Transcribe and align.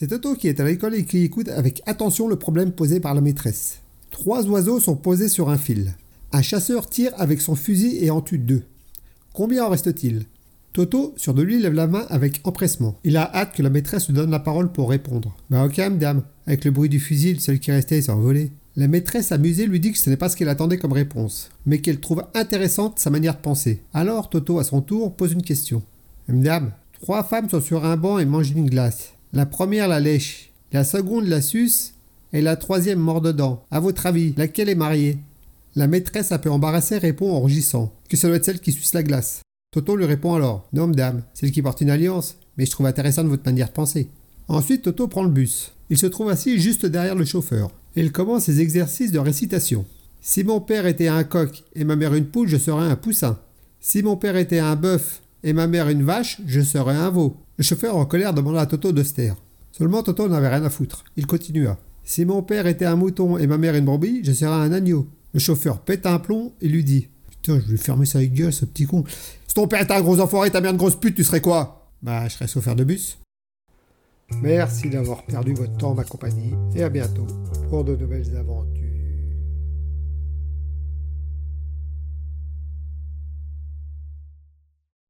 C'est 0.00 0.06
Toto 0.06 0.34
qui 0.34 0.48
est 0.48 0.60
à 0.60 0.64
l'école 0.64 0.94
et 0.94 1.04
qui 1.04 1.18
écoute 1.18 1.50
avec 1.50 1.82
attention 1.84 2.26
le 2.26 2.36
problème 2.36 2.72
posé 2.72 3.00
par 3.00 3.12
la 3.12 3.20
maîtresse. 3.20 3.80
Trois 4.10 4.46
oiseaux 4.46 4.80
sont 4.80 4.96
posés 4.96 5.28
sur 5.28 5.50
un 5.50 5.58
fil. 5.58 5.92
Un 6.32 6.40
chasseur 6.40 6.88
tire 6.88 7.12
avec 7.18 7.42
son 7.42 7.54
fusil 7.54 7.98
et 8.02 8.10
en 8.10 8.22
tue 8.22 8.38
deux. 8.38 8.62
Combien 9.34 9.66
en 9.66 9.68
reste-t-il? 9.68 10.24
Toto, 10.72 11.12
sur 11.18 11.34
de 11.34 11.42
lui, 11.42 11.60
lève 11.60 11.74
la 11.74 11.86
main 11.86 12.06
avec 12.08 12.40
empressement. 12.44 12.96
Il 13.04 13.18
a 13.18 13.30
hâte 13.36 13.54
que 13.54 13.62
la 13.62 13.68
maîtresse 13.68 14.08
lui 14.08 14.14
donne 14.14 14.30
la 14.30 14.38
parole 14.38 14.72
pour 14.72 14.88
répondre. 14.88 15.36
Bah 15.50 15.66
ok, 15.66 15.76
madame. 15.76 16.22
Avec 16.46 16.64
le 16.64 16.70
bruit 16.70 16.88
du 16.88 16.98
fusil, 16.98 17.38
celle 17.38 17.60
qui 17.60 17.70
restait 17.70 18.00
s'est 18.00 18.10
envolée. 18.10 18.52
La 18.76 18.88
maîtresse 18.88 19.32
amusée 19.32 19.66
lui 19.66 19.80
dit 19.80 19.92
que 19.92 19.98
ce 19.98 20.08
n'est 20.08 20.16
pas 20.16 20.30
ce 20.30 20.36
qu'elle 20.36 20.48
attendait 20.48 20.78
comme 20.78 20.94
réponse, 20.94 21.50
mais 21.66 21.82
qu'elle 21.82 22.00
trouve 22.00 22.24
intéressante 22.32 22.98
sa 22.98 23.10
manière 23.10 23.36
de 23.36 23.42
penser. 23.42 23.82
Alors 23.92 24.30
Toto, 24.30 24.60
à 24.60 24.64
son 24.64 24.80
tour, 24.80 25.14
pose 25.14 25.32
une 25.32 25.42
question. 25.42 25.82
Madame, 26.26 26.72
trois 27.02 27.22
femmes 27.22 27.50
sont 27.50 27.60
sur 27.60 27.84
un 27.84 27.98
banc 27.98 28.18
et 28.18 28.24
mangent 28.24 28.52
une 28.52 28.70
glace. 28.70 29.12
La 29.32 29.46
première 29.46 29.86
la 29.86 30.00
lèche, 30.00 30.50
la 30.72 30.82
seconde 30.82 31.28
la 31.28 31.40
suce, 31.40 31.94
et 32.32 32.40
la 32.40 32.56
troisième 32.56 32.98
mord 32.98 33.20
dedans. 33.20 33.64
À 33.70 33.78
votre 33.78 34.06
avis, 34.06 34.34
laquelle 34.36 34.68
est 34.68 34.74
mariée? 34.74 35.18
La 35.76 35.86
maîtresse 35.86 36.32
un 36.32 36.38
peu 36.38 36.50
embarrassée 36.50 36.98
répond 36.98 37.30
en 37.30 37.38
rougissant 37.38 37.92
que 38.08 38.16
ça 38.16 38.26
doit 38.26 38.38
être 38.38 38.44
celle 38.44 38.60
qui 38.60 38.72
suce 38.72 38.92
la 38.92 39.04
glace? 39.04 39.42
Toto 39.72 39.94
lui 39.94 40.04
répond 40.04 40.34
alors 40.34 40.68
Non, 40.72 40.88
madame, 40.88 41.22
celle 41.32 41.52
qui 41.52 41.62
porte 41.62 41.80
une 41.80 41.90
alliance, 41.90 42.38
mais 42.56 42.66
je 42.66 42.72
trouve 42.72 42.86
intéressante 42.86 43.28
votre 43.28 43.44
manière 43.44 43.68
de 43.68 43.72
penser. 43.72 44.08
Ensuite, 44.48 44.82
Toto 44.82 45.06
prend 45.06 45.22
le 45.22 45.30
bus. 45.30 45.72
Il 45.90 45.98
se 45.98 46.06
trouve 46.06 46.30
assis 46.30 46.58
juste 46.58 46.86
derrière 46.86 47.14
le 47.14 47.24
chauffeur. 47.24 47.70
Il 47.94 48.10
commence 48.10 48.44
ses 48.44 48.60
exercices 48.60 49.12
de 49.12 49.20
récitation. 49.20 49.86
Si 50.20 50.42
mon 50.42 50.60
père 50.60 50.86
était 50.86 51.08
un 51.08 51.22
coq 51.22 51.62
et 51.76 51.84
ma 51.84 51.94
mère 51.94 52.14
une 52.14 52.26
poule, 52.26 52.48
je 52.48 52.56
serais 52.56 52.90
un 52.90 52.96
poussin. 52.96 53.38
Si 53.78 54.02
mon 54.02 54.16
père 54.16 54.36
était 54.36 54.58
un 54.58 54.74
bœuf 54.74 55.22
et 55.42 55.52
ma 55.52 55.66
mère 55.66 55.88
une 55.88 56.02
vache, 56.02 56.40
je 56.46 56.60
serais 56.60 56.94
un 56.94 57.10
veau. 57.10 57.36
Le 57.56 57.64
chauffeur 57.64 57.96
en 57.96 58.04
colère 58.04 58.34
demanda 58.34 58.60
à 58.60 58.66
Toto 58.66 58.92
de. 58.92 59.02
Seulement 59.72 60.02
Toto 60.02 60.28
n'avait 60.28 60.48
rien 60.48 60.64
à 60.64 60.70
foutre. 60.70 61.04
Il 61.16 61.26
continua. 61.26 61.78
Si 62.04 62.24
mon 62.24 62.42
père 62.42 62.66
était 62.66 62.84
un 62.84 62.96
mouton 62.96 63.38
et 63.38 63.46
ma 63.46 63.58
mère 63.58 63.74
une 63.74 63.84
brebis, 63.84 64.20
je 64.24 64.32
serais 64.32 64.50
un 64.50 64.72
agneau. 64.72 65.08
Le 65.32 65.40
chauffeur 65.40 65.80
pète 65.80 66.06
un 66.06 66.18
plomb 66.18 66.52
et 66.60 66.68
lui 66.68 66.82
dit 66.82 67.08
Putain, 67.30 67.60
je 67.60 67.66
vais 67.66 67.72
lui 67.72 67.78
fermer 67.78 68.06
sa 68.06 68.24
gueule, 68.24 68.52
ce 68.52 68.64
petit 68.64 68.86
con. 68.86 69.04
Si 69.46 69.54
ton 69.54 69.68
père 69.68 69.82
était 69.82 69.94
un 69.94 70.00
gros 70.00 70.20
enfoiré 70.20 70.48
et 70.48 70.50
ta 70.50 70.60
mère 70.60 70.72
une 70.72 70.76
grosse 70.76 70.98
pute, 70.98 71.14
tu 71.14 71.24
serais 71.24 71.40
quoi? 71.40 71.90
Bah, 72.02 72.26
je 72.28 72.34
serais 72.34 72.48
chauffeur 72.48 72.76
de 72.76 72.84
bus. 72.84 73.18
Merci 74.42 74.90
d'avoir 74.90 75.24
perdu 75.24 75.54
votre 75.54 75.76
temps, 75.76 75.94
ma 75.94 76.04
compagnie, 76.04 76.54
et 76.74 76.82
à 76.82 76.88
bientôt 76.88 77.26
pour 77.68 77.84
de 77.84 77.96
nouvelles 77.96 78.36
aventures. 78.36 78.79